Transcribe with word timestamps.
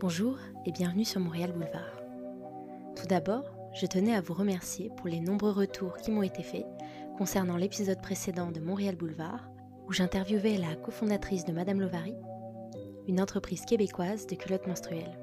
Bonjour 0.00 0.36
et 0.64 0.70
bienvenue 0.70 1.04
sur 1.04 1.20
Montréal 1.20 1.50
Boulevard. 1.50 2.00
Tout 2.94 3.08
d'abord, 3.08 3.42
je 3.74 3.84
tenais 3.84 4.14
à 4.14 4.20
vous 4.20 4.32
remercier 4.32 4.92
pour 4.96 5.08
les 5.08 5.18
nombreux 5.18 5.50
retours 5.50 5.96
qui 5.96 6.12
m'ont 6.12 6.22
été 6.22 6.44
faits 6.44 6.66
concernant 7.16 7.56
l'épisode 7.56 8.00
précédent 8.00 8.52
de 8.52 8.60
Montréal 8.60 8.94
Boulevard 8.94 9.48
où 9.88 9.92
j'interviewais 9.92 10.56
la 10.56 10.76
cofondatrice 10.76 11.44
de 11.44 11.52
Madame 11.52 11.80
Lovary, 11.80 12.14
une 13.08 13.20
entreprise 13.20 13.64
québécoise 13.64 14.28
de 14.28 14.36
culottes 14.36 14.68
menstruelles. 14.68 15.18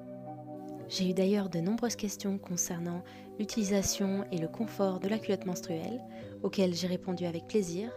J'ai 0.90 1.10
eu 1.10 1.14
d'ailleurs 1.14 1.48
de 1.48 1.60
nombreuses 1.60 1.96
questions 1.96 2.38
concernant 2.38 3.02
l'utilisation 3.40 4.26
et 4.34 4.40
le 4.40 4.50
confort 4.50 5.00
de 5.00 5.08
la 5.08 5.20
culotte 5.20 5.46
menstruelle, 5.46 6.04
auxquelles 6.44 6.76
j'ai 6.76 6.88
répondu 6.88 7.26
avec 7.26 7.48
plaisir. 7.48 7.90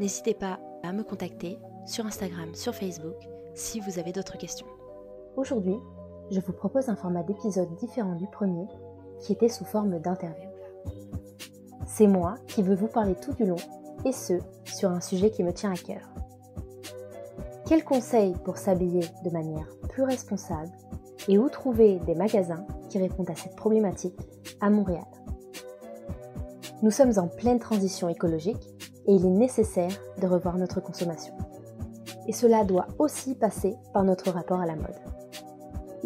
N'hésitez 0.00 0.34
pas 0.34 0.58
à 0.82 0.92
me 0.92 1.04
contacter 1.04 1.58
sur 1.86 2.06
Instagram, 2.06 2.56
sur 2.56 2.74
Facebook, 2.74 3.22
si 3.54 3.78
vous 3.78 4.00
avez 4.00 4.10
d'autres 4.10 4.36
questions. 4.36 4.66
Aujourd'hui, 5.36 5.76
je 6.30 6.40
vous 6.40 6.52
propose 6.52 6.88
un 6.88 6.96
format 6.96 7.22
d'épisode 7.22 7.74
différent 7.76 8.14
du 8.14 8.26
premier, 8.26 8.66
qui 9.20 9.32
était 9.32 9.48
sous 9.48 9.64
forme 9.64 9.98
d'interview. 9.98 10.48
C'est 11.86 12.06
moi 12.06 12.36
qui 12.46 12.62
veux 12.62 12.74
vous 12.74 12.88
parler 12.88 13.14
tout 13.14 13.32
du 13.32 13.44
long, 13.44 13.56
et 14.04 14.12
ce, 14.12 14.34
sur 14.64 14.90
un 14.90 15.00
sujet 15.00 15.30
qui 15.30 15.42
me 15.42 15.52
tient 15.52 15.72
à 15.72 15.76
cœur. 15.76 16.02
Quels 17.66 17.84
conseils 17.84 18.34
pour 18.44 18.58
s'habiller 18.58 19.04
de 19.24 19.30
manière 19.30 19.68
plus 19.88 20.02
responsable 20.02 20.70
et 21.28 21.38
où 21.38 21.48
trouver 21.48 21.98
des 22.00 22.14
magasins 22.14 22.66
qui 22.88 22.98
répondent 22.98 23.30
à 23.30 23.34
cette 23.34 23.56
problématique 23.56 24.18
à 24.60 24.68
Montréal? 24.68 25.06
Nous 26.82 26.90
sommes 26.90 27.18
en 27.18 27.28
pleine 27.28 27.58
transition 27.58 28.10
écologique 28.10 28.70
et 29.06 29.14
il 29.14 29.24
est 29.24 29.30
nécessaire 29.30 29.92
de 30.20 30.26
revoir 30.26 30.58
notre 30.58 30.80
consommation. 30.80 31.34
Et 32.26 32.32
cela 32.32 32.64
doit 32.64 32.88
aussi 32.98 33.34
passer 33.34 33.76
par 33.92 34.04
notre 34.04 34.30
rapport 34.30 34.60
à 34.60 34.66
la 34.66 34.76
mode. 34.76 34.98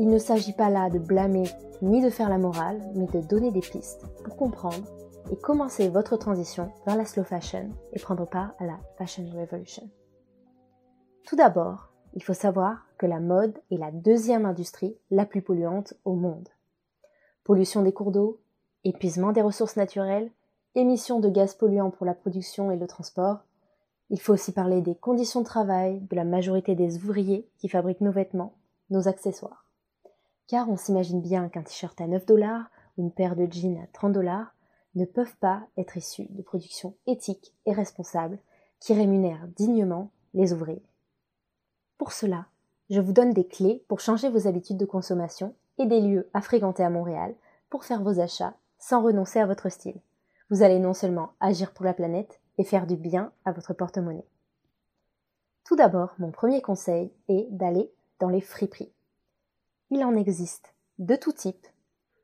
Il 0.01 0.09
ne 0.09 0.19
s'agit 0.19 0.53
pas 0.53 0.71
là 0.71 0.91
de 0.91 1.01
blâmer 1.01 1.49
ni 1.83 2.01
de 2.01 2.09
faire 2.09 2.29
la 2.29 2.39
morale, 2.39 2.81
mais 2.95 3.07
de 3.07 3.21
donner 3.21 3.51
des 3.51 3.61
pistes 3.61 4.05
pour 4.23 4.37
comprendre 4.37 4.87
et 5.33 5.37
commencer 5.37 5.89
votre 5.89 6.17
transition 6.17 6.71
vers 6.87 6.97
la 6.97 7.05
slow 7.05 7.25
fashion 7.25 7.71
et 7.93 7.99
prendre 7.99 8.25
part 8.25 8.55
à 8.61 8.67
la 8.67 8.79
Fashion 8.97 9.25
Revolution. 9.35 9.91
Tout 11.25 11.35
d'abord, 11.35 11.93
il 12.15 12.23
faut 12.23 12.33
savoir 12.33 12.87
que 12.97 13.07
la 13.07 13.19
mode 13.19 13.59
est 13.73 13.77
la 13.77 13.91
deuxième 13.91 14.47
industrie 14.47 14.97
la 15.11 15.27
plus 15.27 15.43
polluante 15.43 15.95
au 16.05 16.15
monde. 16.15 16.49
Pollution 17.43 17.83
des 17.83 17.93
cours 17.93 18.13
d'eau, 18.13 18.41
épuisement 18.85 19.33
des 19.33 19.43
ressources 19.43 19.77
naturelles, 19.77 20.31
émissions 20.77 21.19
de 21.19 21.29
gaz 21.29 21.55
polluants 21.55 21.91
pour 21.91 22.07
la 22.07 22.15
production 22.15 22.71
et 22.71 22.77
le 22.77 22.87
transport. 22.87 23.41
Il 24.11 24.21
faut 24.21 24.33
aussi 24.33 24.53
parler 24.53 24.81
des 24.81 24.95
conditions 24.95 25.41
de 25.41 25.47
travail 25.47 26.01
de 26.03 26.15
la 26.15 26.25
majorité 26.25 26.77
des 26.77 26.99
ouvriers 26.99 27.49
qui 27.59 27.69
fabriquent 27.69 28.01
nos 28.01 28.13
vêtements, 28.13 28.55
nos 28.91 29.09
accessoires. 29.09 29.68
Car 30.49 30.69
on 30.71 30.77
s'imagine 30.77 31.21
bien 31.21 31.49
qu'un 31.51 31.63
t-shirt 31.63 32.01
à 32.01 32.07
9 32.07 32.25
dollars 32.25 32.71
ou 32.97 33.03
une 33.03 33.13
paire 33.13 33.37
de 33.37 33.47
jeans 33.51 33.79
à 33.79 33.87
30 33.93 34.13
dollars 34.13 34.55
ne 34.95 35.05
peuvent 35.05 35.37
pas 35.37 35.63
être 35.77 35.97
issus 35.99 36.27
de 36.31 36.43
productions 36.43 36.97
éthiques 37.07 37.55
et 37.67 37.73
responsables 37.73 38.39
qui 38.81 38.95
rémunèrent 38.95 39.47
dignement 39.57 40.11
les 40.33 40.55
ouvriers. 40.55 40.83
Pour 41.99 42.13
cela, 42.13 42.47
je 42.89 43.01
vous 43.01 43.13
donne 43.13 43.35
des 43.35 43.47
clés 43.47 43.85
pour 43.89 44.01
changer 44.01 44.31
vos 44.31 44.47
habitudes 44.49 44.79
de 44.79 44.87
consommation 44.87 45.55
et 45.77 45.85
des 45.85 46.01
lieux 46.01 46.31
à 46.33 46.41
fréquenter 46.41 46.83
à 46.83 46.91
Montréal 46.91 47.35
pour 47.69 47.85
faire 47.85 48.03
vos 48.03 48.19
achats 48.19 48.55
sans 48.79 49.03
renoncer 49.03 49.41
à 49.41 49.47
votre 49.47 49.69
style. 49.69 50.01
Vous 50.51 50.63
allez 50.63 50.79
non 50.79 50.95
seulement 50.95 51.33
agir 51.41 51.73
pour 51.73 51.85
la 51.85 51.93
planète 51.93 52.41
et 52.57 52.65
faire 52.65 52.87
du 52.87 52.97
bien 52.97 53.33
à 53.45 53.53
votre 53.53 53.75
porte-monnaie. 53.75 54.27
Tout 55.65 55.77
d'abord, 55.77 56.15
mon 56.19 56.31
premier 56.31 56.63
conseil 56.63 57.13
est 57.29 57.47
d'aller 57.51 57.93
dans 58.19 58.31
les 58.31 58.41
friperies. 58.41 58.93
Il 59.91 60.05
en 60.05 60.15
existe 60.15 60.75
de 60.99 61.17
tout 61.17 61.33
type, 61.33 61.67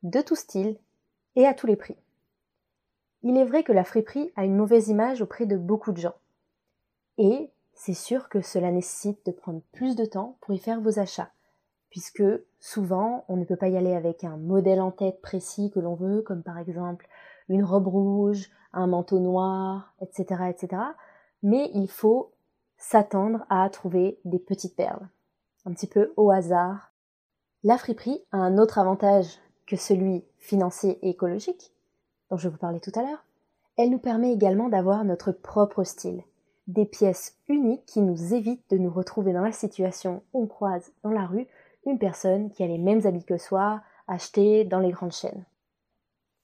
de 0.03 0.21
tout 0.21 0.37
style 0.37 0.79
et 1.37 1.47
à 1.47 1.55
tous 1.55 1.67
les 1.67 1.77
prix. 1.77 1.97
Il 3.23 3.39
est 3.39 3.45
vrai 3.45 3.63
que 3.63 3.73
la 3.73 3.85
friperie 3.85 4.33
a 4.37 4.45
une 4.45 4.57
mauvaise 4.57 4.89
image 4.89 5.23
auprès 5.23 5.47
de 5.47 5.57
beaucoup 5.57 5.93
de 5.93 5.97
gens. 5.97 6.17
Et 7.17 7.51
c'est 7.73 7.95
sûr 7.95 8.29
que 8.29 8.41
cela 8.43 8.71
nécessite 8.71 9.25
de 9.27 9.33
prendre 9.33 9.63
plus 9.73 9.97
de 9.97 10.05
temps 10.05 10.37
pour 10.41 10.55
y 10.55 10.59
faire 10.59 10.81
vos 10.81 10.99
achats, 10.99 11.31
puisque 11.89 12.25
souvent 12.61 13.25
on 13.29 13.37
ne 13.37 13.45
peut 13.45 13.57
pas 13.57 13.69
y 13.69 13.77
aller 13.77 13.95
avec 13.95 14.25
un 14.25 14.37
modèle 14.37 14.81
en 14.81 14.91
tête 14.91 15.21
précis 15.23 15.71
que 15.71 15.81
l'on 15.81 15.95
veut, 15.95 16.23
comme 16.23 16.43
par 16.43 16.59
exemple 16.59 17.09
une 17.49 17.65
robe 17.65 17.89
rouge, 17.89 18.51
un 18.73 18.87
manteau 18.87 19.21
noir, 19.21 19.95
etc., 20.01 20.45
etc. 20.51 20.83
Mais 21.43 21.71
il 21.75 21.89
faut 21.89 22.33
s'attendre 22.77 23.47
à 23.49 23.69
trouver 23.71 24.19
des 24.25 24.39
petites 24.39 24.77
perles, 24.77 25.09
un 25.65 25.73
petit 25.73 25.87
peu 25.87 26.13
au 26.17 26.31
hasard. 26.31 26.94
La 27.67 27.79
friperie 27.79 28.21
a 28.31 28.37
un 28.37 28.59
autre 28.59 28.79
avantage 28.79 29.39
que 29.67 29.77
celui 29.77 30.23
financier 30.37 30.99
et 31.01 31.09
écologique, 31.09 31.73
dont 32.31 32.37
je 32.37 32.51
vous 32.51 32.59
parlais 32.59 32.79
tout 32.79 32.93
à 32.95 33.01
l'heure. 33.01 33.25
Elle 33.79 33.89
nous 33.89 33.99
permet 33.99 34.35
également 34.35 34.69
d'avoir 34.69 35.03
notre 35.03 35.33
propre 35.33 35.83
style, 35.83 36.23
des 36.67 36.85
pièces 36.85 37.39
uniques 37.49 37.87
qui 37.87 38.03
nous 38.03 38.35
évitent 38.35 38.69
de 38.69 38.77
nous 38.77 38.91
retrouver 38.91 39.33
dans 39.33 39.41
la 39.41 39.51
situation 39.51 40.23
où 40.35 40.43
on 40.43 40.47
croise 40.47 40.93
dans 41.03 41.11
la 41.11 41.25
rue 41.25 41.47
une 41.87 41.99
personne 41.99 42.51
qui 42.51 42.63
a 42.63 42.67
les 42.67 42.77
mêmes 42.77 43.07
habits 43.07 43.25
que 43.25 43.39
soi, 43.39 43.81
achetés 44.09 44.65
dans 44.65 44.81
les 44.81 44.93
grandes 44.93 45.13
chaînes. 45.13 45.47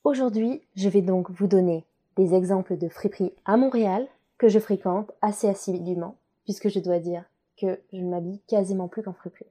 Aujourd'hui, 0.05 0.63
je 0.75 0.89
vais 0.89 1.03
donc 1.03 1.31
vous 1.31 1.49
donner 1.49 1.85
des 2.17 2.33
exemples 2.33 2.79
de 2.79 2.89
friperies 2.89 3.35
à 3.45 3.59
Montréal 3.59 4.09
que 4.39 4.49
je 4.49 4.59
fréquente 4.59 5.13
assez 5.21 5.51
assidûment, 5.51 6.17
puisque 6.45 6.71
je 6.71 6.81
dois 6.81 6.99
dire 6.99 7.25
que 7.59 7.79
je 7.93 7.99
ne 7.99 8.09
m'habille 8.09 8.41
quasiment 8.49 8.89
plus 8.89 9.03
qu'en 9.03 9.13
friperie. 9.13 9.45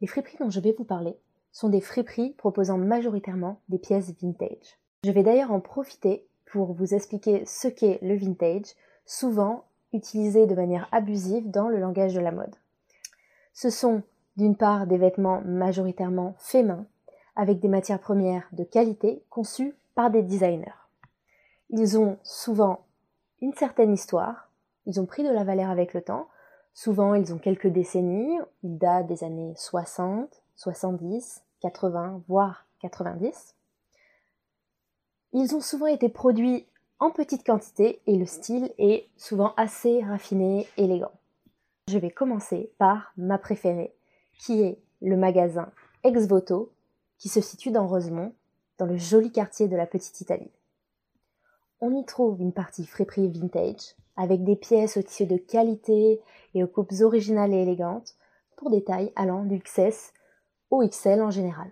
Les 0.00 0.06
friperies 0.06 0.38
dont 0.38 0.50
je 0.50 0.60
vais 0.60 0.72
vous 0.72 0.84
parler 0.84 1.16
sont 1.52 1.68
des 1.68 1.80
friperies 1.80 2.30
proposant 2.34 2.78
majoritairement 2.78 3.60
des 3.68 3.78
pièces 3.78 4.12
vintage. 4.20 4.78
Je 5.04 5.10
vais 5.10 5.22
d'ailleurs 5.22 5.52
en 5.52 5.60
profiter 5.60 6.26
pour 6.50 6.72
vous 6.72 6.94
expliquer 6.94 7.44
ce 7.46 7.68
qu'est 7.68 7.98
le 8.02 8.16
vintage, 8.16 8.74
souvent 9.04 9.64
utilisés 9.92 10.46
de 10.46 10.54
manière 10.54 10.88
abusive 10.92 11.50
dans 11.50 11.68
le 11.68 11.78
langage 11.78 12.14
de 12.14 12.20
la 12.20 12.32
mode. 12.32 12.54
Ce 13.52 13.70
sont 13.70 14.02
d'une 14.36 14.56
part 14.56 14.86
des 14.86 14.96
vêtements 14.96 15.42
majoritairement 15.42 16.34
faits 16.38 16.64
main, 16.64 16.86
avec 17.36 17.60
des 17.60 17.68
matières 17.68 18.00
premières 18.00 18.48
de 18.52 18.64
qualité 18.64 19.22
conçues 19.28 19.74
par 19.94 20.10
des 20.10 20.22
designers. 20.22 20.88
Ils 21.70 21.98
ont 21.98 22.18
souvent 22.22 22.84
une 23.40 23.54
certaine 23.54 23.92
histoire, 23.92 24.50
ils 24.86 25.00
ont 25.00 25.06
pris 25.06 25.24
de 25.24 25.30
la 25.30 25.44
valeur 25.44 25.70
avec 25.70 25.94
le 25.94 26.02
temps, 26.02 26.28
souvent 26.74 27.14
ils 27.14 27.32
ont 27.32 27.38
quelques 27.38 27.68
décennies, 27.68 28.38
ils 28.62 28.78
datent 28.78 29.06
des 29.06 29.24
années 29.24 29.54
60, 29.56 30.42
70, 30.56 31.42
80, 31.60 32.22
voire 32.28 32.66
90. 32.80 33.54
Ils 35.32 35.54
ont 35.54 35.60
souvent 35.60 35.86
été 35.86 36.08
produits 36.08 36.66
en 36.98 37.10
petite 37.10 37.46
quantité 37.46 38.00
et 38.06 38.16
le 38.16 38.26
style 38.26 38.72
est 38.78 39.08
souvent 39.16 39.54
assez 39.56 40.02
raffiné, 40.02 40.68
élégant. 40.76 41.12
Je 41.88 41.98
vais 41.98 42.10
commencer 42.10 42.72
par 42.78 43.12
ma 43.16 43.38
préférée, 43.38 43.94
qui 44.38 44.62
est 44.62 44.78
le 45.00 45.16
magasin 45.16 45.72
Ex 46.04 46.26
Voto, 46.26 46.72
qui 47.18 47.28
se 47.28 47.40
situe 47.40 47.70
dans 47.70 47.86
Rosemont, 47.86 48.34
dans 48.78 48.86
le 48.86 48.96
joli 48.96 49.32
quartier 49.32 49.68
de 49.68 49.76
la 49.76 49.86
Petite 49.86 50.20
Italie. 50.20 50.50
On 51.80 51.94
y 51.94 52.04
trouve 52.04 52.40
une 52.40 52.52
partie 52.52 52.86
friperie 52.86 53.28
vintage, 53.28 53.94
avec 54.16 54.44
des 54.44 54.56
pièces 54.56 54.96
au 54.96 55.02
tissu 55.02 55.26
de 55.26 55.36
qualité 55.36 56.20
et 56.54 56.64
aux 56.64 56.68
coupes 56.68 56.92
originales 57.00 57.52
et 57.52 57.62
élégantes, 57.62 58.16
pour 58.56 58.70
des 58.70 58.84
tailles 58.84 59.12
allant 59.16 59.44
du 59.44 59.58
XS 59.58 60.12
au 60.70 60.86
XL 60.86 61.22
en 61.22 61.30
général. 61.30 61.70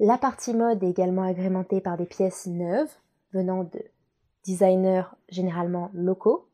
La 0.00 0.18
partie 0.18 0.54
mode 0.54 0.82
est 0.82 0.90
également 0.90 1.22
agrémentée 1.22 1.80
par 1.80 1.96
des 1.96 2.06
pièces 2.06 2.46
neuves 2.46 2.92
venant 3.32 3.64
de 3.64 3.84
designers 4.44 5.04
généralement 5.28 5.90
locaux, 5.92 6.48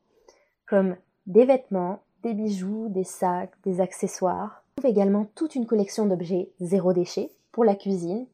comme 0.66 0.96
des 1.26 1.44
vêtements, 1.44 2.00
des 2.22 2.34
bijoux, 2.34 2.88
des 2.88 3.04
sacs, 3.04 3.54
des 3.64 3.80
accessoires. 3.80 4.64
On 4.76 4.82
trouve 4.82 4.90
également 4.90 5.26
toute 5.34 5.54
une 5.54 5.66
collection 5.66 6.06
d'objets 6.06 6.50
zéro 6.60 6.92
déchet 6.92 7.32
pour 7.52 7.64
la 7.64 7.74
cuisine, 7.74 8.26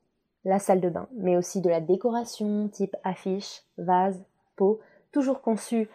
la 0.44 0.58
salle 0.58 0.81
de 0.81 0.88
bain, 0.88 1.08
mais 1.16 1.37
aussi 1.37 1.60
de 1.60 1.69
la 1.69 1.81
décoration 1.81 2.69
type 2.69 2.96
affiches, 3.04 3.62
vases, 3.78 4.22
pots, 4.56 4.81
toujours 5.12 5.40
conçus 5.40 5.88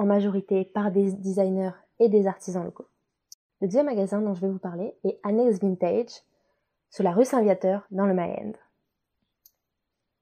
en 0.00 0.06
majorité 0.06 0.64
par 0.64 0.90
des 0.90 1.12
designers 1.12 1.72
et 1.98 2.08
des 2.08 2.26
artisans 2.26 2.64
locaux. 2.64 2.86
Le 3.60 3.66
deuxième 3.66 3.84
magasin 3.84 4.22
dont 4.22 4.32
je 4.32 4.40
vais 4.40 4.48
vous 4.48 4.58
parler 4.58 4.94
est 5.04 5.20
Annex 5.22 5.60
Vintage, 5.60 6.22
sur 6.88 7.04
la 7.04 7.12
rue 7.12 7.26
Saint-Viateur 7.26 7.86
dans 7.90 8.06
le 8.06 8.14
Mayenne. 8.14 8.56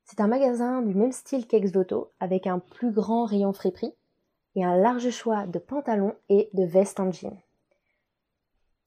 C'est 0.04 0.20
un 0.20 0.26
magasin 0.26 0.82
du 0.82 0.96
même 0.96 1.12
style 1.12 1.46
qu'Exvoto, 1.46 2.10
avec 2.18 2.48
un 2.48 2.58
plus 2.58 2.90
grand 2.90 3.24
rayon 3.24 3.52
friperie 3.52 3.94
et 4.56 4.64
un 4.64 4.76
large 4.76 5.10
choix 5.10 5.46
de 5.46 5.60
pantalons 5.60 6.16
et 6.28 6.50
de 6.54 6.64
vestes 6.64 6.98
en 6.98 7.12
jean. 7.12 7.38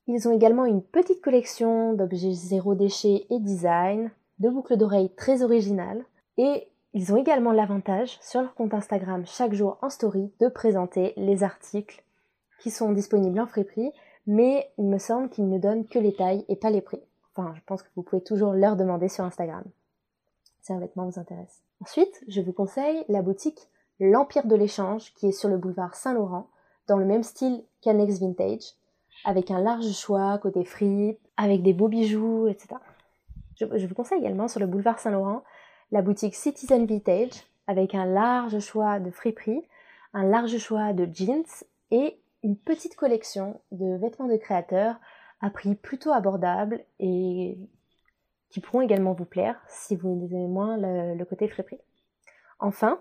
Ils 0.08 0.28
ont 0.28 0.34
également 0.34 0.66
une 0.66 0.84
petite 0.84 1.22
collection 1.22 1.94
d'objets 1.94 2.34
zéro 2.34 2.76
déchet 2.76 3.28
et 3.30 3.40
design, 3.40 4.12
de 4.40 4.50
boucles 4.50 4.76
d'oreilles 4.76 5.16
très 5.16 5.42
originales, 5.42 6.04
et 6.38 6.68
ils 6.94 7.14
ont 7.14 7.18
également 7.18 7.52
l'avantage 7.52 8.20
sur 8.22 8.42
leur 8.42 8.54
compte 8.54 8.74
Instagram 8.74 9.26
chaque 9.26 9.54
jour 9.54 9.78
en 9.82 9.90
story 9.90 10.32
de 10.40 10.48
présenter 10.48 11.14
les 11.18 11.44
articles 11.44 12.04
qui 12.60 12.72
sont 12.72 12.92
disponibles 12.92 13.40
en 13.40 13.48
friperie, 13.48 13.92
mais 14.28 14.72
il 14.78 14.86
me 14.86 14.98
semble 14.98 15.30
qu'ils 15.30 15.50
ne 15.50 15.58
donnent 15.58 15.88
que 15.88 16.00
les 16.00 16.14
tailles 16.14 16.46
et 16.50 16.56
pas 16.56 16.70
les 16.70 16.82
prix. 16.82 17.02
Enfin, 17.34 17.54
je 17.56 17.62
pense 17.66 17.82
que 17.82 17.90
vous 17.96 18.04
pouvez 18.04 18.22
toujours 18.22 18.54
leur 18.54 18.76
demander 18.76 19.08
sur 19.08 19.24
Instagram 19.24 19.64
si 20.62 20.74
un 20.74 20.80
vêtement 20.80 21.06
vous 21.06 21.20
intéresse. 21.20 21.64
Ensuite, 21.82 22.24
je 22.28 22.42
vous 22.42 22.54
conseille 22.54 23.04
la 23.08 23.22
boutique 23.22 23.68
L'Empire 24.04 24.48
de 24.48 24.56
l'échange 24.56 25.14
qui 25.14 25.28
est 25.28 25.32
sur 25.32 25.48
le 25.48 25.60
boulevard 25.60 25.94
Saint-Laurent, 25.94 26.50
dans 26.88 26.98
le 26.98 27.06
même 27.06 27.22
style 27.22 27.64
qu'Annex 27.82 28.20
Vintage, 28.20 28.74
avec 29.26 29.52
un 29.52 29.62
large 29.62 29.92
choix 29.92 30.40
côté 30.40 30.66
fripe, 30.66 31.20
avec 31.38 31.62
des 31.62 31.74
beaux 31.74 31.88
bijoux, 31.88 32.48
etc. 32.48 32.78
Je 33.60 33.86
vous 33.86 33.94
conseille 33.94 34.18
également 34.18 34.48
sur 34.48 34.60
le 34.60 34.66
boulevard 34.66 34.98
Saint-Laurent 34.98 35.44
la 35.92 36.02
boutique 36.02 36.36
Citizen 36.36 36.86
Vintage, 36.86 37.48
avec 37.68 37.96
un 37.96 38.06
large 38.06 38.60
choix 38.60 39.00
de 39.00 39.12
friperies, 39.12 39.64
un 40.14 40.24
large 40.24 40.58
choix 40.58 40.94
de 40.94 41.08
jeans 41.14 41.44
et 41.92 42.18
une 42.44 42.58
petite 42.58 42.96
collection 42.96 43.62
de 43.72 43.98
vêtements 43.98 44.28
de 44.28 44.38
créateurs 44.38 44.96
à 45.42 45.50
prix 45.50 45.76
plutôt 45.76 46.12
abordable 46.12 46.84
et 47.00 47.58
qui 48.50 48.60
pourront 48.60 48.82
également 48.82 49.14
vous 49.14 49.26
plaire 49.26 49.62
si 49.68 49.96
vous 49.96 50.28
aimez 50.32 50.48
moins 50.48 50.78
le, 50.78 51.24
côté 51.26 51.48
friperie. 51.48 51.80
Enfin, 52.60 53.00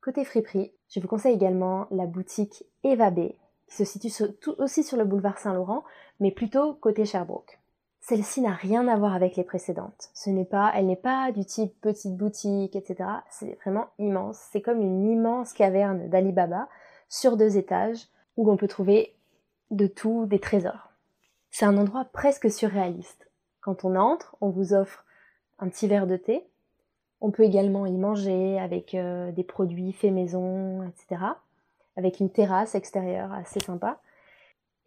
côté 0.00 0.24
friperie, 0.24 0.72
je 0.88 1.00
vous 1.00 1.08
conseille 1.08 1.34
également 1.34 1.86
la 1.90 2.06
boutique 2.06 2.64
Eva 2.84 3.10
B, 3.10 3.32
qui 3.68 3.76
se 3.76 3.84
situe 3.84 4.12
aussi 4.58 4.82
sur 4.82 4.96
le 4.96 5.04
boulevard 5.04 5.38
Saint-Laurent, 5.38 5.84
mais 6.20 6.30
plutôt 6.30 6.74
côté 6.74 7.04
Sherbrooke. 7.04 7.58
Celle-ci 8.06 8.42
n'a 8.42 8.52
rien 8.52 8.86
à 8.86 8.98
voir 8.98 9.14
avec 9.14 9.34
les 9.36 9.44
précédentes. 9.44 10.10
Elle 10.26 10.86
n'est 10.86 10.94
pas 10.94 11.32
du 11.32 11.46
type 11.46 11.72
petite 11.80 12.14
boutique, 12.14 12.76
etc. 12.76 13.08
C'est 13.30 13.54
vraiment 13.62 13.86
immense. 13.98 14.36
C'est 14.52 14.60
comme 14.60 14.82
une 14.82 15.08
immense 15.10 15.54
caverne 15.54 16.10
d'Alibaba 16.10 16.68
sur 17.08 17.38
deux 17.38 17.56
étages 17.56 18.08
où 18.36 18.50
on 18.50 18.58
peut 18.58 18.68
trouver 18.68 19.14
de 19.70 19.86
tout, 19.86 20.26
des 20.26 20.38
trésors. 20.38 20.92
C'est 21.50 21.64
un 21.64 21.78
endroit 21.78 22.04
presque 22.04 22.50
surréaliste. 22.50 23.30
Quand 23.62 23.86
on 23.86 23.96
entre, 23.96 24.36
on 24.42 24.50
vous 24.50 24.74
offre 24.74 25.06
un 25.58 25.70
petit 25.70 25.88
verre 25.88 26.06
de 26.06 26.18
thé. 26.18 26.46
On 27.22 27.30
peut 27.30 27.44
également 27.44 27.86
y 27.86 27.96
manger 27.96 28.60
avec 28.60 28.94
euh, 28.94 29.32
des 29.32 29.44
produits 29.44 29.94
faits 29.94 30.12
maison, 30.12 30.82
etc. 30.82 31.22
Avec 31.96 32.20
une 32.20 32.28
terrasse 32.28 32.74
extérieure 32.74 33.32
assez 33.32 33.60
sympa. 33.60 33.98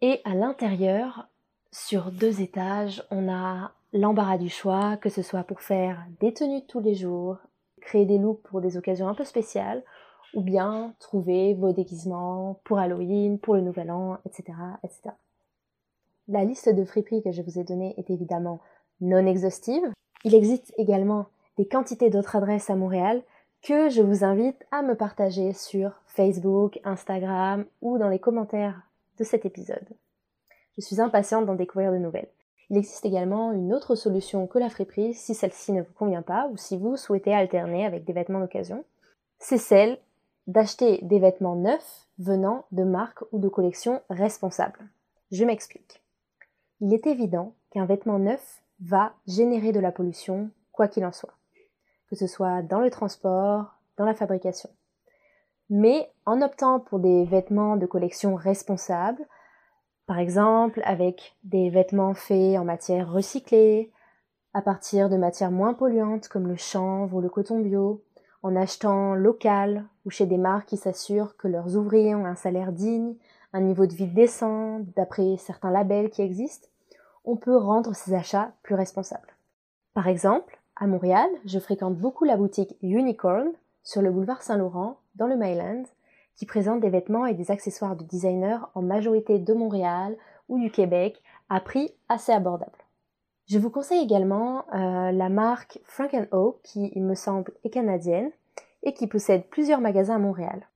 Et 0.02 0.20
à 0.24 0.36
l'intérieur, 0.36 1.28
sur 1.70 2.10
deux 2.10 2.40
étages, 2.40 3.02
on 3.10 3.28
a 3.32 3.72
l'embarras 3.92 4.38
du 4.38 4.48
choix, 4.48 4.96
que 4.96 5.08
ce 5.08 5.22
soit 5.22 5.44
pour 5.44 5.60
faire 5.60 6.04
des 6.20 6.32
tenues 6.32 6.64
tous 6.66 6.80
les 6.80 6.94
jours, 6.94 7.38
créer 7.80 8.06
des 8.06 8.18
looks 8.18 8.42
pour 8.42 8.60
des 8.60 8.76
occasions 8.76 9.08
un 9.08 9.14
peu 9.14 9.24
spéciales, 9.24 9.82
ou 10.34 10.42
bien 10.42 10.94
trouver 10.98 11.54
vos 11.54 11.72
déguisements 11.72 12.60
pour 12.64 12.78
Halloween, 12.78 13.38
pour 13.38 13.54
le 13.54 13.62
Nouvel 13.62 13.90
An, 13.90 14.18
etc. 14.26 14.58
etc. 14.84 15.10
La 16.28 16.44
liste 16.44 16.68
de 16.68 16.84
friperies 16.84 17.22
que 17.22 17.32
je 17.32 17.42
vous 17.42 17.58
ai 17.58 17.64
donnée 17.64 17.94
est 17.96 18.10
évidemment 18.10 18.60
non 19.00 19.26
exhaustive. 19.26 19.82
Il 20.24 20.34
existe 20.34 20.74
également 20.76 21.26
des 21.56 21.66
quantités 21.66 22.10
d'autres 22.10 22.36
adresses 22.36 22.70
à 22.70 22.76
Montréal 22.76 23.22
que 23.62 23.88
je 23.88 24.02
vous 24.02 24.24
invite 24.24 24.66
à 24.70 24.82
me 24.82 24.94
partager 24.94 25.52
sur 25.52 25.92
Facebook, 26.06 26.78
Instagram 26.84 27.64
ou 27.80 27.98
dans 27.98 28.08
les 28.08 28.18
commentaires 28.18 28.82
de 29.18 29.24
cet 29.24 29.46
épisode. 29.46 29.88
Je 30.78 30.84
suis 30.84 31.00
impatiente 31.00 31.44
d'en 31.44 31.56
découvrir 31.56 31.90
de 31.92 31.98
nouvelles. 31.98 32.28
Il 32.70 32.76
existe 32.76 33.04
également 33.04 33.52
une 33.52 33.74
autre 33.74 33.96
solution 33.96 34.46
que 34.46 34.60
la 34.60 34.70
friperie 34.70 35.12
si 35.12 35.34
celle-ci 35.34 35.72
ne 35.72 35.82
vous 35.82 35.92
convient 35.92 36.22
pas 36.22 36.48
ou 36.52 36.56
si 36.56 36.76
vous 36.76 36.96
souhaitez 36.96 37.34
alterner 37.34 37.84
avec 37.84 38.04
des 38.04 38.12
vêtements 38.12 38.38
d'occasion. 38.38 38.84
C'est 39.40 39.58
celle 39.58 39.98
d'acheter 40.46 41.00
des 41.02 41.18
vêtements 41.18 41.56
neufs 41.56 42.06
venant 42.18 42.64
de 42.70 42.84
marques 42.84 43.24
ou 43.32 43.40
de 43.40 43.48
collections 43.48 44.00
responsables. 44.08 44.88
Je 45.32 45.44
m'explique. 45.44 46.00
Il 46.80 46.94
est 46.94 47.08
évident 47.08 47.54
qu'un 47.70 47.84
vêtement 47.84 48.20
neuf 48.20 48.62
va 48.80 49.12
générer 49.26 49.72
de 49.72 49.80
la 49.80 49.90
pollution, 49.90 50.48
quoi 50.70 50.86
qu'il 50.86 51.04
en 51.04 51.12
soit, 51.12 51.34
que 52.08 52.14
ce 52.14 52.28
soit 52.28 52.62
dans 52.62 52.80
le 52.80 52.90
transport, 52.90 53.74
dans 53.96 54.04
la 54.04 54.14
fabrication. 54.14 54.70
Mais 55.70 56.08
en 56.24 56.40
optant 56.40 56.78
pour 56.78 57.00
des 57.00 57.24
vêtements 57.24 57.76
de 57.76 57.86
collection 57.86 58.36
responsables, 58.36 59.26
par 60.08 60.18
exemple 60.18 60.80
avec 60.84 61.36
des 61.44 61.68
vêtements 61.68 62.14
faits 62.14 62.58
en 62.58 62.64
matière 62.64 63.12
recyclée, 63.12 63.92
à 64.54 64.62
partir 64.62 65.10
de 65.10 65.18
matières 65.18 65.50
moins 65.50 65.74
polluantes 65.74 66.28
comme 66.28 66.48
le 66.48 66.56
chanvre 66.56 67.14
ou 67.16 67.20
le 67.20 67.28
coton 67.28 67.60
bio, 67.60 68.02
en 68.42 68.56
achetant 68.56 69.14
local 69.14 69.84
ou 70.06 70.10
chez 70.10 70.24
des 70.24 70.38
marques 70.38 70.70
qui 70.70 70.78
s'assurent 70.78 71.36
que 71.36 71.46
leurs 71.46 71.76
ouvriers 71.76 72.14
ont 72.14 72.24
un 72.24 72.36
salaire 72.36 72.72
digne, 72.72 73.16
un 73.52 73.60
niveau 73.60 73.84
de 73.84 73.92
vie 73.92 74.06
décent, 74.06 74.80
d'après 74.96 75.36
certains 75.36 75.70
labels 75.70 76.08
qui 76.08 76.22
existent, 76.22 76.68
on 77.26 77.36
peut 77.36 77.56
rendre 77.56 77.94
ses 77.94 78.14
achats 78.14 78.52
plus 78.62 78.74
responsables. 78.74 79.36
Par 79.92 80.08
exemple, 80.08 80.58
à 80.76 80.86
Montréal, 80.86 81.28
je 81.44 81.58
fréquente 81.58 81.96
beaucoup 81.96 82.24
la 82.24 82.38
boutique 82.38 82.78
Unicorn 82.80 83.50
sur 83.82 84.00
le 84.00 84.10
boulevard 84.10 84.40
Saint-Laurent, 84.40 84.96
dans 85.16 85.26
le 85.26 85.36
Mainland, 85.36 85.84
qui 86.38 86.46
présente 86.46 86.80
des 86.80 86.88
vêtements 86.88 87.26
et 87.26 87.34
des 87.34 87.50
accessoires 87.50 87.96
de 87.96 88.04
designers 88.04 88.60
en 88.74 88.80
majorité 88.80 89.40
de 89.40 89.54
Montréal 89.54 90.16
ou 90.48 90.58
du 90.60 90.70
Québec 90.70 91.20
à 91.48 91.60
prix 91.60 91.92
assez 92.08 92.30
abordable. 92.32 92.78
Je 93.48 93.58
vous 93.58 93.70
conseille 93.70 94.02
également 94.02 94.64
euh, 94.72 95.10
la 95.10 95.28
marque 95.30 95.80
Frank 95.84 96.14
O, 96.30 96.60
qui, 96.62 96.92
il 96.94 97.02
me 97.02 97.14
semble, 97.14 97.52
est 97.64 97.70
canadienne 97.70 98.30
et 98.84 98.94
qui 98.94 99.08
possède 99.08 99.48
plusieurs 99.48 99.80
magasins 99.80 100.14
à 100.14 100.20
Montréal. 100.20 100.68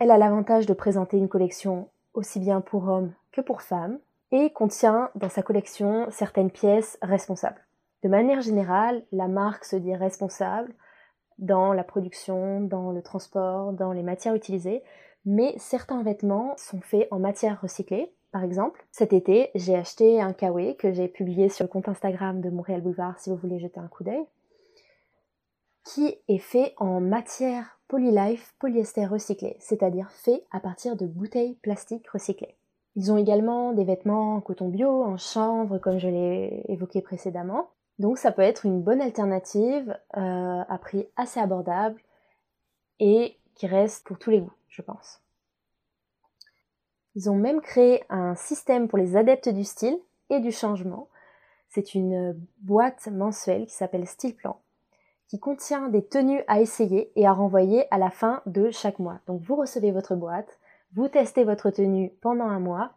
Elle 0.00 0.10
a 0.10 0.18
l'avantage 0.18 0.66
de 0.66 0.74
présenter 0.74 1.16
une 1.16 1.28
collection 1.28 1.88
aussi 2.12 2.40
bien 2.40 2.60
pour 2.60 2.88
hommes 2.88 3.12
que 3.30 3.40
pour 3.40 3.62
femmes 3.62 4.00
et 4.32 4.50
contient 4.52 5.10
dans 5.14 5.28
sa 5.28 5.42
collection 5.42 6.08
certaines 6.10 6.50
pièces 6.50 6.98
responsables. 7.02 7.64
De 8.02 8.08
manière 8.08 8.40
générale, 8.40 9.04
la 9.12 9.28
marque 9.28 9.64
se 9.64 9.76
dit 9.76 9.94
responsable 9.94 10.74
dans 11.38 11.72
la 11.72 11.84
production, 11.84 12.60
dans 12.60 12.90
le 12.90 13.02
transport, 13.02 13.72
dans 13.72 13.92
les 13.92 14.02
matières 14.02 14.34
utilisées, 14.34 14.82
mais 15.24 15.54
certains 15.58 16.02
vêtements 16.02 16.54
sont 16.56 16.80
faits 16.80 17.08
en 17.10 17.18
matière 17.18 17.60
recyclée, 17.60 18.12
par 18.30 18.44
exemple, 18.44 18.84
cet 18.90 19.12
été, 19.12 19.50
j'ai 19.54 19.74
acheté 19.74 20.20
un 20.20 20.34
kawaii 20.34 20.76
que 20.76 20.92
j'ai 20.92 21.08
publié 21.08 21.48
sur 21.48 21.64
le 21.64 21.68
compte 21.68 21.88
Instagram 21.88 22.40
de 22.40 22.50
Montréal 22.50 22.82
Boulevard 22.82 23.18
si 23.18 23.30
vous 23.30 23.36
voulez 23.36 23.58
jeter 23.58 23.80
un 23.80 23.88
coup 23.88 24.04
d'œil, 24.04 24.24
qui 25.84 26.14
est 26.28 26.38
fait 26.38 26.74
en 26.76 27.00
matière 27.00 27.80
polylife 27.88 28.54
polyester 28.58 29.06
recyclé, 29.06 29.56
c'est-à-dire 29.60 30.10
fait 30.10 30.44
à 30.50 30.60
partir 30.60 30.94
de 30.94 31.06
bouteilles 31.06 31.54
plastiques 31.62 32.08
recyclées. 32.10 32.56
Ils 32.96 33.10
ont 33.10 33.16
également 33.16 33.72
des 33.72 33.84
vêtements 33.84 34.34
en 34.34 34.40
coton 34.42 34.68
bio, 34.68 35.04
en 35.04 35.16
chanvre, 35.16 35.78
comme 35.78 35.98
je 35.98 36.08
l'ai 36.08 36.64
évoqué 36.68 37.00
précédemment. 37.00 37.70
Donc 37.98 38.18
ça 38.18 38.32
peut 38.32 38.42
être 38.42 38.64
une 38.64 38.80
bonne 38.80 39.00
alternative 39.00 39.98
euh, 40.16 40.62
à 40.68 40.78
prix 40.78 41.08
assez 41.16 41.40
abordable 41.40 42.00
et 43.00 43.38
qui 43.54 43.66
reste 43.66 44.06
pour 44.06 44.18
tous 44.18 44.30
les 44.30 44.40
goûts, 44.40 44.52
je 44.68 44.82
pense. 44.82 45.20
Ils 47.14 47.28
ont 47.28 47.34
même 47.34 47.60
créé 47.60 48.04
un 48.08 48.36
système 48.36 48.86
pour 48.86 48.98
les 48.98 49.16
adeptes 49.16 49.48
du 49.48 49.64
style 49.64 49.98
et 50.30 50.38
du 50.38 50.52
changement. 50.52 51.08
C'est 51.68 51.94
une 51.94 52.38
boîte 52.60 53.08
mensuelle 53.08 53.66
qui 53.66 53.74
s'appelle 53.74 54.06
Style 54.06 54.36
Plan, 54.36 54.60
qui 55.26 55.40
contient 55.40 55.88
des 55.88 56.04
tenues 56.04 56.44
à 56.46 56.60
essayer 56.60 57.10
et 57.16 57.26
à 57.26 57.32
renvoyer 57.32 57.92
à 57.92 57.98
la 57.98 58.10
fin 58.10 58.42
de 58.46 58.70
chaque 58.70 59.00
mois. 59.00 59.18
Donc 59.26 59.42
vous 59.42 59.56
recevez 59.56 59.90
votre 59.90 60.14
boîte, 60.14 60.58
vous 60.94 61.08
testez 61.08 61.42
votre 61.44 61.70
tenue 61.70 62.12
pendant 62.20 62.46
un 62.46 62.60
mois. 62.60 62.92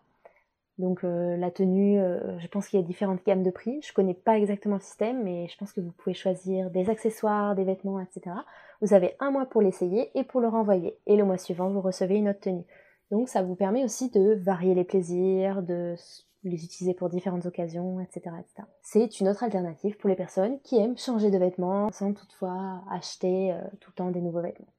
Donc 0.77 1.03
euh, 1.03 1.37
la 1.37 1.51
tenue, 1.51 1.99
euh, 1.99 2.39
je 2.39 2.47
pense 2.47 2.67
qu'il 2.67 2.79
y 2.79 2.83
a 2.83 2.85
différentes 2.85 3.23
gammes 3.25 3.43
de 3.43 3.51
prix. 3.51 3.79
Je 3.81 3.93
connais 3.93 4.13
pas 4.13 4.37
exactement 4.37 4.75
le 4.75 4.81
système, 4.81 5.23
mais 5.23 5.47
je 5.47 5.57
pense 5.57 5.73
que 5.73 5.81
vous 5.81 5.91
pouvez 5.91 6.15
choisir 6.15 6.71
des 6.71 6.89
accessoires, 6.89 7.55
des 7.55 7.63
vêtements, 7.63 7.99
etc. 7.99 8.35
Vous 8.81 8.93
avez 8.93 9.15
un 9.19 9.31
mois 9.31 9.45
pour 9.45 9.61
l'essayer 9.61 10.09
et 10.17 10.23
pour 10.23 10.41
le 10.41 10.47
renvoyer. 10.47 10.97
Et 11.05 11.15
le 11.15 11.23
mois 11.23 11.37
suivant, 11.37 11.69
vous 11.69 11.81
recevez 11.81 12.15
une 12.15 12.29
autre 12.29 12.39
tenue. 12.39 12.65
Donc 13.11 13.29
ça 13.29 13.43
vous 13.43 13.55
permet 13.55 13.83
aussi 13.83 14.09
de 14.09 14.39
varier 14.41 14.73
les 14.73 14.85
plaisirs, 14.85 15.61
de 15.61 15.95
les 16.43 16.63
utiliser 16.65 16.93
pour 16.93 17.09
différentes 17.09 17.45
occasions, 17.45 17.99
etc. 17.99 18.35
C'est 18.81 19.19
une 19.19 19.29
autre 19.29 19.43
alternative 19.43 19.97
pour 19.97 20.09
les 20.09 20.15
personnes 20.15 20.59
qui 20.61 20.77
aiment 20.77 20.97
changer 20.97 21.29
de 21.29 21.37
vêtements 21.37 21.91
sans 21.91 22.13
toutefois 22.13 22.81
acheter 22.89 23.53
euh, 23.53 23.61
tout 23.79 23.91
le 23.91 23.95
temps 23.95 24.11
des 24.11 24.21
nouveaux 24.21 24.41
vêtements. 24.41 24.73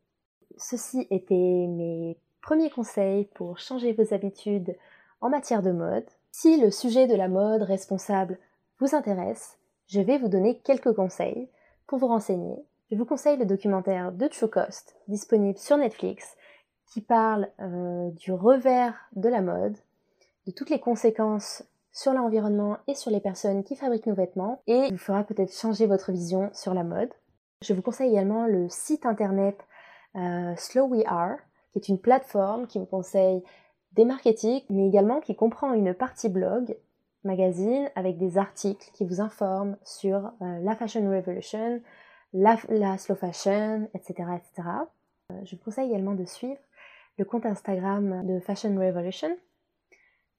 Ceci 0.56 1.06
était 1.10 1.34
mes 1.68 2.16
premiers 2.40 2.70
conseils 2.70 3.26
pour 3.34 3.58
changer 3.58 3.92
vos 3.92 4.12
habitudes 4.12 4.76
en 5.22 5.30
matière 5.30 5.62
de 5.62 5.70
mode. 5.70 6.04
Si 6.32 6.60
le 6.60 6.70
sujet 6.70 7.06
de 7.06 7.14
la 7.14 7.28
mode 7.28 7.62
responsable 7.62 8.38
vous 8.78 8.94
intéresse, 8.94 9.58
je 9.86 10.00
vais 10.00 10.18
vous 10.18 10.28
donner 10.28 10.58
quelques 10.58 10.92
conseils 10.92 11.48
pour 11.86 11.98
vous 11.98 12.08
renseigner. 12.08 12.56
Je 12.90 12.96
vous 12.96 13.06
conseille 13.06 13.38
le 13.38 13.46
documentaire 13.46 14.12
de 14.12 14.26
True 14.26 14.50
Cost, 14.50 14.96
disponible 15.08 15.58
sur 15.58 15.78
Netflix, 15.78 16.36
qui 16.92 17.00
parle 17.00 17.48
euh, 17.60 18.10
du 18.10 18.32
revers 18.32 18.94
de 19.16 19.28
la 19.28 19.40
mode, 19.40 19.76
de 20.46 20.52
toutes 20.52 20.70
les 20.70 20.80
conséquences 20.80 21.62
sur 21.92 22.12
l'environnement 22.12 22.78
et 22.88 22.94
sur 22.94 23.10
les 23.10 23.20
personnes 23.20 23.64
qui 23.64 23.76
fabriquent 23.76 24.06
nos 24.06 24.14
vêtements 24.14 24.62
et 24.66 24.90
vous 24.90 24.98
fera 24.98 25.24
peut-être 25.24 25.54
changer 25.54 25.86
votre 25.86 26.10
vision 26.10 26.50
sur 26.52 26.74
la 26.74 26.84
mode. 26.84 27.10
Je 27.60 27.74
vous 27.74 27.82
conseille 27.82 28.10
également 28.10 28.46
le 28.46 28.68
site 28.68 29.06
internet 29.06 29.58
euh, 30.16 30.54
Slow 30.56 30.86
We 30.86 31.04
Are, 31.06 31.36
qui 31.72 31.78
est 31.78 31.88
une 31.88 32.00
plateforme 32.00 32.66
qui 32.66 32.78
vous 32.78 32.86
conseille 32.86 33.42
des 33.94 34.04
marketing, 34.04 34.62
mais 34.70 34.86
également 34.86 35.20
qui 35.20 35.34
comprend 35.34 35.72
une 35.74 35.94
partie 35.94 36.28
blog 36.28 36.76
magazine 37.24 37.88
avec 37.94 38.18
des 38.18 38.38
articles 38.38 38.90
qui 38.94 39.04
vous 39.04 39.20
informent 39.20 39.76
sur 39.84 40.32
euh, 40.42 40.58
la 40.62 40.74
Fashion 40.74 41.08
Revolution, 41.08 41.80
la, 42.32 42.56
slow 42.98 43.14
fashion, 43.14 43.88
etc. 43.94 44.28
etc. 44.36 44.68
Euh, 45.30 45.34
je 45.44 45.56
vous 45.56 45.62
conseille 45.62 45.90
également 45.90 46.14
de 46.14 46.24
suivre 46.24 46.60
le 47.18 47.24
compte 47.24 47.46
Instagram 47.46 48.26
de 48.26 48.40
Fashion 48.40 48.74
Revolution 48.76 49.36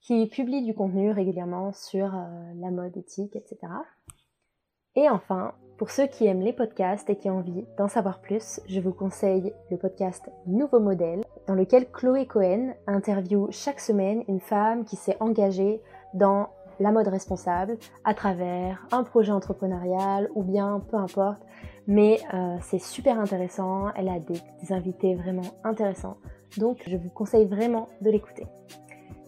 qui 0.01 0.27
publie 0.27 0.65
du 0.65 0.73
contenu 0.73 1.11
régulièrement 1.11 1.71
sur 1.71 2.13
euh, 2.13 2.53
la 2.55 2.71
mode 2.71 2.97
éthique, 2.97 3.35
etc. 3.35 3.59
Et 4.95 5.09
enfin, 5.09 5.53
pour 5.77 5.89
ceux 5.89 6.07
qui 6.07 6.25
aiment 6.25 6.41
les 6.41 6.53
podcasts 6.53 7.09
et 7.09 7.15
qui 7.15 7.29
ont 7.29 7.37
envie 7.37 7.65
d'en 7.77 7.87
savoir 7.87 8.19
plus, 8.19 8.59
je 8.67 8.79
vous 8.79 8.93
conseille 8.93 9.53
le 9.71 9.77
podcast 9.77 10.29
Nouveau 10.45 10.79
Modèle, 10.79 11.22
dans 11.47 11.55
lequel 11.55 11.89
Chloé 11.91 12.25
Cohen 12.25 12.73
interviewe 12.87 13.47
chaque 13.51 13.79
semaine 13.79 14.23
une 14.27 14.39
femme 14.39 14.85
qui 14.85 14.95
s'est 14.95 15.17
engagée 15.19 15.81
dans 16.13 16.49
la 16.79 16.91
mode 16.91 17.07
responsable 17.07 17.77
à 18.03 18.13
travers 18.13 18.85
un 18.91 19.03
projet 19.03 19.31
entrepreneurial 19.31 20.29
ou 20.35 20.43
bien 20.43 20.81
peu 20.89 20.97
importe. 20.97 21.41
Mais 21.87 22.19
euh, 22.33 22.57
c'est 22.61 22.79
super 22.79 23.19
intéressant, 23.19 23.89
elle 23.95 24.09
a 24.09 24.19
des, 24.19 24.39
des 24.61 24.73
invités 24.73 25.15
vraiment 25.15 25.43
intéressants. 25.63 26.17
Donc 26.57 26.81
je 26.87 26.97
vous 26.97 27.09
conseille 27.09 27.45
vraiment 27.45 27.89
de 28.01 28.09
l'écouter. 28.09 28.47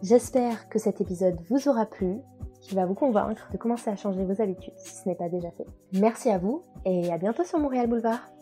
J'espère 0.04 0.70
que 0.70 0.80
cet 0.80 1.02
épisode 1.02 1.38
vous 1.50 1.68
aura 1.68 1.86
plu 1.86 2.20
qui 2.62 2.76
va 2.76 2.86
vous 2.86 2.96
convaincre 2.96 3.48
de 3.52 3.58
commencer 3.58 3.90
à 3.90 3.96
changer 3.96 4.24
vos 4.24 4.42
habitudes 4.42 4.74
si 4.78 4.96
ce 4.96 5.08
n'est 5.08 5.16
pas 5.16 5.30
déjà 5.30 5.52
fait. 5.52 5.68
Merci 5.94 6.30
à 6.30 6.38
vous 6.38 6.64
et 6.84 7.12
à 7.12 7.18
bientôt 7.18 7.44
sur 7.44 7.60
Montréal 7.60 7.88
Boulevard. 7.88 8.35